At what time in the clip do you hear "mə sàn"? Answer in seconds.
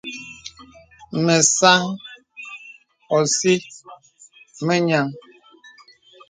1.23-1.81